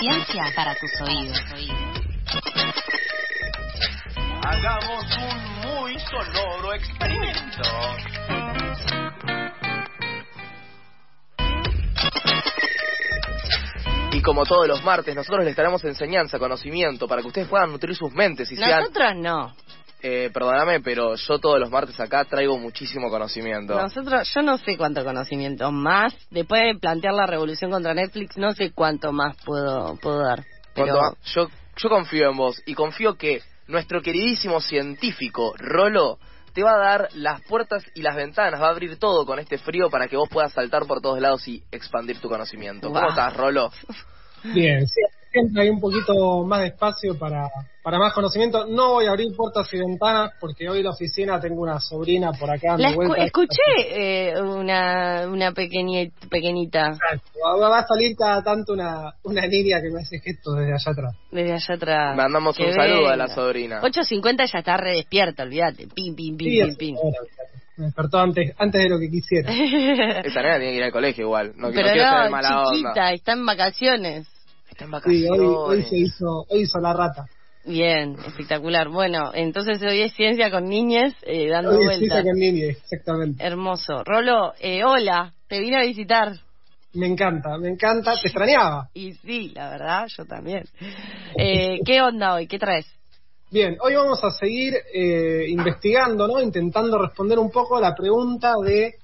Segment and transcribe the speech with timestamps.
[0.00, 1.40] Ciencia para tus oídos.
[4.42, 7.62] Hagamos un muy sonoro experimento.
[14.10, 17.94] Y como todos los martes, nosotros les traemos enseñanza, conocimiento, para que ustedes puedan nutrir
[17.94, 18.80] sus mentes y sean...
[18.80, 19.54] Nosotros no.
[20.06, 23.74] Eh, perdóname, pero yo todos los martes acá traigo muchísimo conocimiento.
[23.74, 26.14] Nosotros, yo no sé cuánto conocimiento más.
[26.30, 30.44] Después de plantear la revolución contra Netflix, no sé cuánto más puedo, puedo dar.
[30.74, 31.48] Pero yo,
[31.78, 36.18] yo confío en vos y confío que nuestro queridísimo científico Rolo
[36.52, 39.56] te va a dar las puertas y las ventanas, va a abrir todo con este
[39.56, 42.88] frío para que vos puedas saltar por todos lados y expandir tu conocimiento.
[42.88, 43.08] ¿Cómo Wow.
[43.08, 43.70] estás, Rolo?
[44.52, 45.00] Bien, sí,
[45.34, 47.48] siempre hay un poquito más de espacio para,
[47.82, 48.66] para más conocimiento.
[48.66, 52.30] No voy a abrir puertas y ventanas porque hoy en la oficina tengo una sobrina
[52.32, 52.76] por acá.
[52.78, 53.62] la dando escu- escuché
[54.30, 56.96] eh, una, una pequeñi- pequeñita
[57.44, 60.90] Va va a salir cada tanto una, una niña que me hace gestos desde allá
[60.92, 61.16] atrás.
[61.32, 62.16] desde allá atrás.
[62.16, 63.80] Mandamos un saludo a la sobrina.
[63.82, 65.88] 8.50 ya está re despierta, olvídate.
[65.94, 66.96] Pim, pim, pim, Sí, pim, pim.
[67.76, 69.50] me despertó antes, antes de lo que quisiera.
[69.52, 71.52] Esa nena tiene que ir al colegio igual.
[71.56, 73.12] No, no Pero quiero ser no, mala chiquita, onda.
[73.12, 74.28] está en vacaciones.
[74.74, 77.26] Está en Sí, hoy, hoy se hizo, hoy hizo la rata.
[77.64, 78.88] Bien, espectacular.
[78.88, 82.02] Bueno, entonces hoy es ciencia con niñes eh, dando Hoy vueltas.
[82.02, 83.44] hizo con niña, exactamente.
[83.44, 84.02] Hermoso.
[84.04, 86.32] Rolo, eh, hola, te vine a visitar.
[86.92, 88.14] Me encanta, me encanta.
[88.20, 88.88] Te extrañaba.
[88.94, 90.64] Y sí, la verdad, yo también.
[91.38, 92.48] Eh, ¿Qué onda hoy?
[92.48, 92.86] ¿Qué traes?
[93.52, 96.42] Bien, hoy vamos a seguir eh, investigando, ¿no?
[96.42, 98.94] Intentando responder un poco a la pregunta de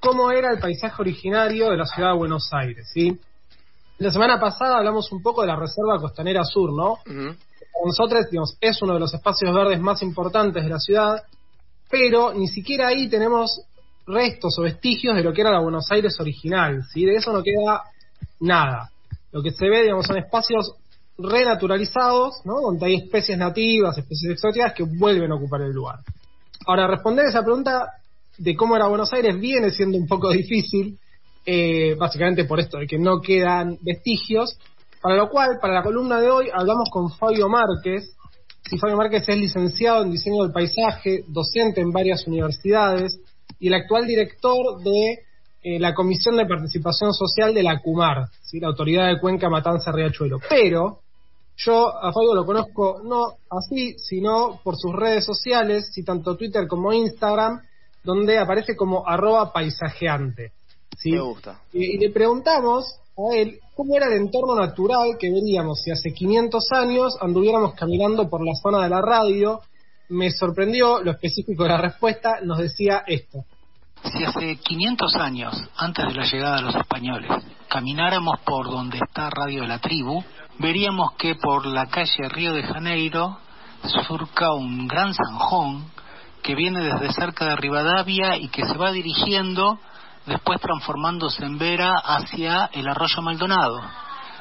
[0.00, 3.16] cómo era el paisaje originario de la ciudad de Buenos Aires, ¿sí?
[3.98, 6.92] La semana pasada hablamos un poco de la Reserva Costanera Sur, ¿no?
[6.92, 7.36] Ujú.
[7.74, 11.22] Para nosotros, digamos, es uno de los espacios verdes más importantes de la ciudad,
[11.88, 13.62] pero ni siquiera ahí tenemos
[14.06, 17.04] restos o vestigios de lo que era la Buenos Aires original, ¿sí?
[17.04, 17.82] De eso no queda
[18.40, 18.90] nada.
[19.32, 20.74] Lo que se ve, digamos, son espacios
[21.16, 22.60] renaturalizados, ¿no?
[22.60, 26.00] Donde hay especies nativas, especies exóticas que vuelven a ocupar el lugar.
[26.66, 27.92] Ahora, responder esa pregunta
[28.38, 30.98] de cómo era Buenos Aires viene siendo un poco difícil,
[31.44, 34.58] eh, básicamente por esto de que no quedan vestigios,
[35.00, 38.16] para lo cual, para la columna de hoy, hablamos con Fabio Márquez.
[38.62, 43.20] Sí, Fabio Márquez es licenciado en diseño del paisaje, docente en varias universidades
[43.58, 45.18] y el actual director de
[45.62, 48.60] eh, la Comisión de Participación Social de la CUMAR, ¿sí?
[48.60, 50.38] la Autoridad de Cuenca Matanza Riachuelo.
[50.48, 51.00] Pero
[51.56, 56.66] yo a Fabio lo conozco no así, sino por sus redes sociales, sí, tanto Twitter
[56.66, 57.60] como Instagram,
[58.02, 60.52] donde aparece como arroba paisajeante.
[61.04, 61.12] ¿Sí?
[61.12, 61.60] Me gusta.
[61.72, 62.84] Y, y le preguntamos
[63.16, 68.28] a él cómo era el entorno natural que veríamos si hace 500 años anduviéramos caminando
[68.28, 69.60] por la zona de la radio.
[70.08, 73.44] Me sorprendió lo específico de la respuesta, nos decía esto.
[74.02, 77.30] Si hace 500 años, antes de la llegada de los españoles,
[77.68, 80.22] camináramos por donde está Radio de la Tribu,
[80.58, 83.38] veríamos que por la calle Río de Janeiro
[84.06, 85.86] surca un gran zanjón
[86.42, 89.78] que viene desde cerca de Rivadavia y que se va dirigiendo,
[90.26, 93.80] después transformándose en vera hacia el arroyo Maldonado.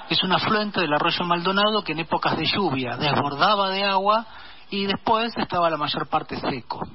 [0.10, 4.26] Es un afluente del arroyo Maldonado que en épocas de lluvia desbordaba de agua
[4.70, 6.86] y después estaba la mayor parte seco.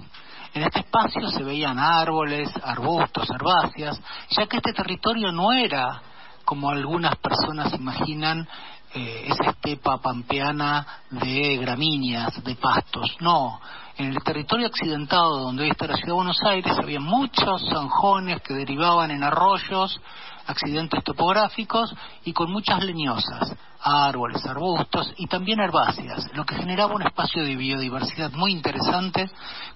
[0.55, 4.01] En este espacio se veían árboles, arbustos, herbáceas,
[4.31, 6.01] ya que este territorio no era,
[6.45, 8.49] como algunas personas imaginan,
[8.95, 13.17] eh, esa estepa pampeana de gramíneas, de pastos.
[13.21, 13.61] No,
[13.99, 18.41] en el territorio accidentado donde hoy está la ciudad de Buenos Aires había muchos zanjones
[18.43, 20.01] que derivaban en arroyos,
[20.47, 21.93] accidentes topográficos
[22.25, 27.57] y con muchas leñosas, árboles, arbustos y también herbáceas, lo que generaba un espacio de
[27.57, 29.29] biodiversidad muy interesante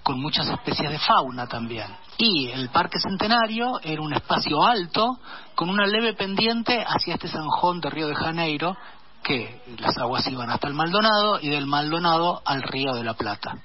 [0.03, 1.87] con muchas especies de fauna también.
[2.17, 5.19] Y el Parque Centenario era un espacio alto
[5.53, 8.77] con una leve pendiente hacia este zanjón de Río de Janeiro
[9.21, 13.57] que las aguas iban hasta el Maldonado y del Maldonado al Río de la Plata.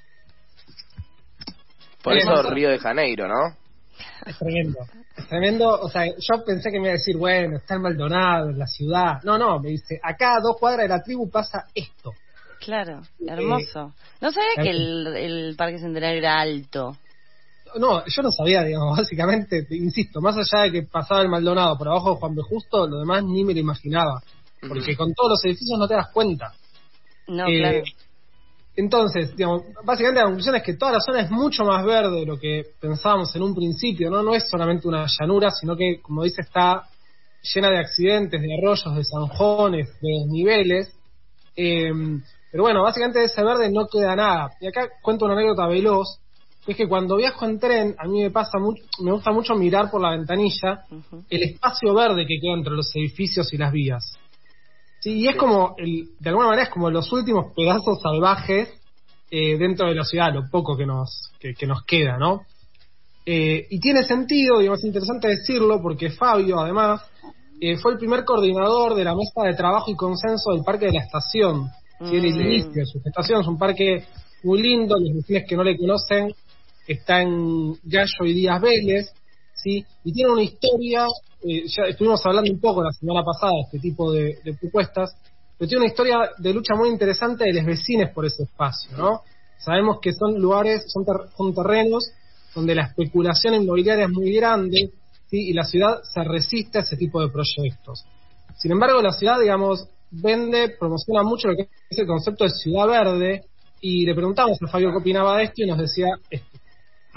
[2.03, 2.51] Por eso ¿no?
[2.51, 3.57] Río de Janeiro, ¿no?
[4.27, 4.79] Es tremendo.
[5.17, 8.51] Es tremendo, o sea, yo pensé que me iba a decir, bueno, está el Maldonado,
[8.51, 9.21] en la ciudad.
[9.25, 12.13] No, no, me dice, acá a dos cuadras de la tribu pasa esto.
[12.61, 13.95] Claro, Eh, hermoso.
[14.21, 16.97] No sabía que el, el Parque Centenario era alto.
[17.77, 21.77] No, yo no sabía, digamos, básicamente, te insisto, más allá de que pasaba el Maldonado
[21.77, 22.43] por abajo de Juan B.
[22.43, 24.23] Justo, lo demás ni me lo imaginaba.
[24.61, 26.53] Porque con todos los edificios no te das cuenta.
[27.29, 27.83] No, Eh, claro.
[28.79, 32.27] Entonces, digamos, básicamente la conclusión es que toda la zona es mucho más verde de
[32.27, 34.23] lo que pensábamos en un principio, ¿no?
[34.23, 36.85] No es solamente una llanura, sino que, como dice, está
[37.43, 40.97] llena de accidentes, de arroyos, de zanjones, de desniveles.
[41.57, 41.91] Eh,
[42.53, 44.51] pero bueno, básicamente de ese verde no queda nada.
[44.61, 46.21] Y acá cuento una anécdota veloz,
[46.65, 49.91] es que cuando viajo en tren, a mí me pasa mucho, me gusta mucho mirar
[49.91, 50.85] por la ventanilla
[51.29, 54.17] el espacio verde que queda entre los edificios y las vías.
[55.01, 58.69] Sí, y es como, el, de alguna manera, es como los últimos pedazos salvajes
[59.31, 62.43] eh, dentro de la ciudad, lo poco que nos, que, que nos queda, ¿no?
[63.27, 67.03] Eh, y tiene sentido, digamos, es interesante decirlo, porque Fabio, además,
[67.61, 70.93] eh, fue el primer coordinador de la mesa de trabajo y consenso del Parque de
[70.93, 71.69] la Estación.
[72.09, 72.17] ¿sí?
[72.17, 72.41] El Mm.
[72.41, 74.05] inicio de su gestación es un parque
[74.45, 76.33] muy lindo, los que no le conocen,
[76.87, 79.13] está en Gallo y Díaz Vélez,
[79.55, 79.85] ¿sí?
[80.05, 81.07] y tiene una historia,
[81.43, 85.17] eh, ya estuvimos hablando un poco la semana pasada de este tipo de, propuestas,
[85.57, 89.23] pero tiene una historia de lucha muy interesante de los vecinos por ese espacio, ¿no?
[89.59, 92.11] Sabemos que son lugares, son, ter- son terrenos
[92.55, 94.93] donde la especulación inmobiliaria es muy grande,
[95.29, 95.51] ¿sí?
[95.51, 98.05] y la ciudad se resiste a ese tipo de proyectos.
[98.57, 102.87] Sin embargo, la ciudad, digamos, vende, promociona mucho lo que es el concepto de ciudad
[102.87, 103.43] verde,
[103.81, 106.58] y le preguntamos a Fabio qué opinaba de esto y nos decía esto.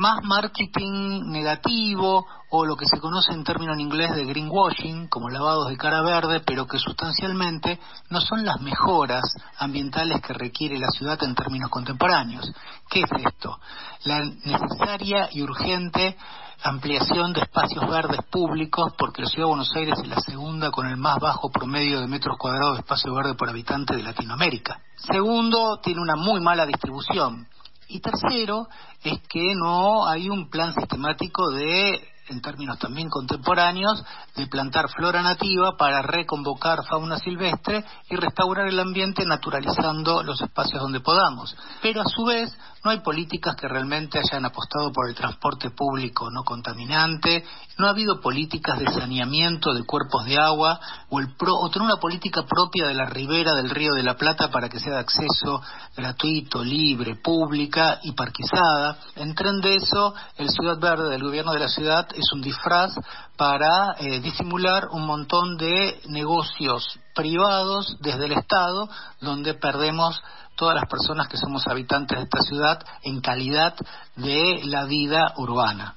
[0.02, 5.30] Más marketing negativo o lo que se conoce en término en inglés de greenwashing, como
[5.30, 9.22] lavados de cara verde, pero que sustancialmente no son las mejoras
[9.60, 12.52] ambientales que requiere la ciudad en términos contemporáneos.
[12.90, 13.60] ¿Qué es esto?
[14.06, 16.18] La necesaria y urgente
[16.64, 20.88] ampliación de espacios verdes públicos, porque la ciudad de Buenos Aires es la segunda con
[20.88, 24.80] el más bajo promedio de metros cuadrados de espacio verde por habitante de Latinoamérica.
[24.96, 27.48] Segundo, tiene una muy mala distribución.
[27.92, 28.70] Y tercero,
[29.04, 34.02] es que no hay un plan sistemático de, en términos también contemporáneos,
[34.34, 40.82] de plantar flora nativa para reconvocar fauna silvestre y restaurar el ambiente naturalizando los espacios
[40.82, 41.54] donde podamos.
[41.82, 46.30] Pero a su vez, no hay políticas que realmente hayan apostado por el transporte público
[46.32, 47.44] no contaminante,
[47.78, 50.80] no ha habido políticas de saneamiento de cuerpos de agua
[51.10, 54.16] o, el pro- o tener una política propia de la ribera del río de la
[54.16, 55.62] Plata para que sea de acceso
[55.96, 58.98] gratuito, libre, pública y parquizada.
[59.16, 62.94] En tren de eso, el Ciudad Verde del gobierno de la ciudad es un disfraz
[63.38, 68.90] para eh, disimular un montón de negocios privados desde el Estado
[69.20, 70.22] donde perdemos
[70.62, 73.74] todas las personas que somos habitantes de esta ciudad en calidad
[74.16, 75.96] de la vida urbana.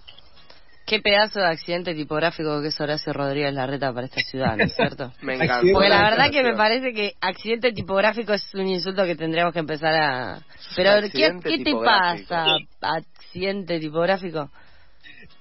[0.87, 4.75] Qué pedazo de accidente tipográfico que es Horacio Rodríguez Larreta para esta ciudad, ¿no es
[4.75, 5.12] cierto?
[5.20, 5.66] Me encanta.
[5.70, 9.58] Porque la verdad que me parece que accidente tipográfico es un insulto que tendríamos que
[9.58, 10.38] empezar a...
[10.75, 14.49] Pero, ¿qué, qué te pasa, accidente tipográfico?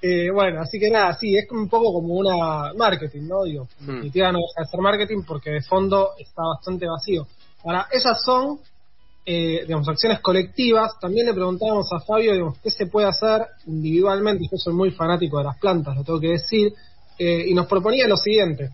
[0.02, 3.44] Eh, bueno, así que nada, sí, es un poco como una marketing, ¿no?
[3.44, 3.92] Digo, en Hmm.
[3.96, 7.26] definitiva no deja de ser marketing porque de fondo está bastante vacío.
[7.64, 8.60] Ahora, esas son,
[9.26, 10.92] eh, digamos, acciones colectivas.
[11.00, 14.46] También le preguntábamos a Fabio, digamos, qué se puede hacer individualmente.
[14.52, 16.74] Yo soy muy fanático de las plantas, lo tengo que decir.
[17.20, 18.72] eh, y nos proponía lo siguiente.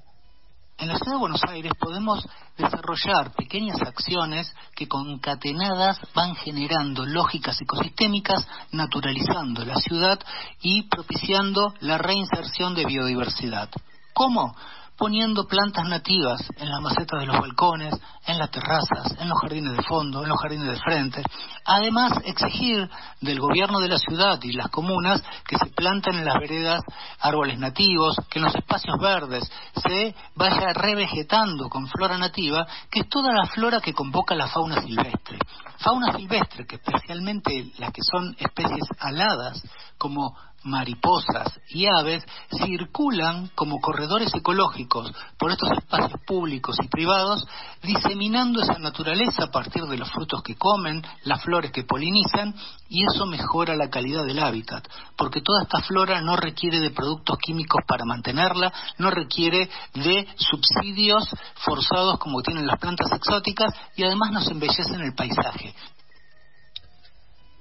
[0.79, 2.25] En la ciudad de Buenos Aires podemos
[2.57, 10.17] desarrollar pequeñas acciones que concatenadas van generando lógicas ecosistémicas, naturalizando la ciudad
[10.61, 13.69] y propiciando la reinserción de biodiversidad.
[14.13, 14.55] ¿Cómo?
[14.99, 17.95] Poniendo plantas nativas en las macetas de los balcones,
[18.27, 21.23] en las terrazas, en los jardines de fondo, en los jardines de frente.
[21.63, 22.89] Además, exigir
[23.21, 26.81] del gobierno de la ciudad y las comunas que se planten en las veredas
[27.21, 29.49] árboles nativos, que en los espacios verdes
[29.87, 34.81] se vaya revegetando con flora nativa, que es toda la flora que convoca la fauna
[34.81, 35.39] silvestre.
[35.77, 39.63] Fauna silvestre, que especialmente las que son especies aladas,
[39.97, 42.23] como mariposas y aves
[42.65, 47.45] circulan como corredores ecológicos por estos espacios públicos y privados,
[47.81, 52.53] diseminando esa naturaleza a partir de los frutos que comen, las flores que polinizan,
[52.89, 57.37] y eso mejora la calidad del hábitat, porque toda esta flora no requiere de productos
[57.37, 64.31] químicos para mantenerla, no requiere de subsidios forzados como tienen las plantas exóticas, y además
[64.31, 65.73] nos embellecen el paisaje.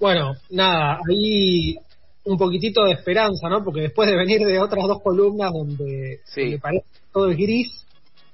[0.01, 1.77] Bueno, nada, ahí
[2.29, 3.65] un poquitito de esperanza, ¿no?
[3.65, 6.43] Porque después de venir de otras dos columnas donde, Sí.
[6.43, 7.87] donde parece que todo es gris,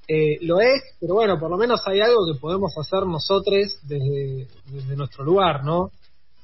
[0.07, 4.47] eh, lo es, pero bueno, por lo menos hay algo que podemos hacer nosotros desde,
[4.67, 5.89] desde nuestro lugar, ¿no?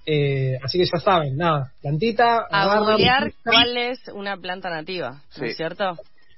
[0.05, 5.45] Eh, así que ya saben, nada, plantita, A googlear cuál es una planta nativa, ¿no
[5.45, 5.95] es cierto?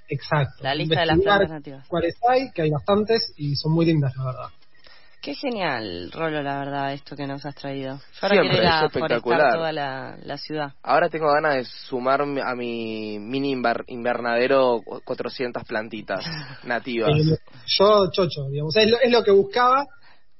[0.09, 0.63] Exacto.
[0.63, 1.87] La lista de las plantas nativas.
[1.87, 4.47] cuáles hay, que hay bastantes y son muy lindas, la verdad.
[5.23, 7.95] Qué genial, Rolo, la verdad, esto que nos has traído.
[7.95, 9.53] Yo ahora Siempre, quiero ir es a espectacular.
[9.53, 10.73] toda la, la ciudad.
[10.83, 16.25] Ahora tengo ganas de sumar a mi mini inver- invernadero 400 plantitas
[16.65, 17.11] nativas.
[17.17, 17.37] Eh,
[17.67, 19.87] yo, chocho, digamos, es lo, es lo que buscaba.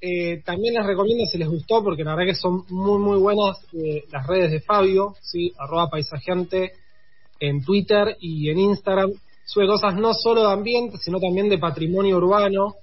[0.02, 3.58] Eh, también les recomiendo si les gustó, porque la verdad que son muy, muy buenas
[3.72, 5.54] eh, las redes de Fabio, ¿sí?
[5.58, 6.74] arroba paisajeante
[7.40, 9.12] en Twitter y en Instagram.
[9.46, 12.74] Sube cosas no solo de ambiente, sino también de patrimonio urbano.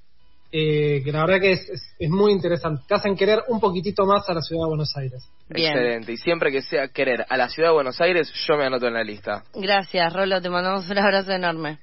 [0.52, 2.82] Eh, que la verdad que es, es, es muy interesante.
[2.88, 5.28] Te hacen querer un poquitito más a la ciudad de Buenos Aires.
[5.48, 5.72] Bien.
[5.72, 6.12] Excelente.
[6.12, 8.94] Y siempre que sea querer a la ciudad de Buenos Aires, yo me anoto en
[8.94, 9.44] la lista.
[9.54, 10.40] Gracias, Rolo.
[10.40, 11.78] Te mandamos un abrazo enorme.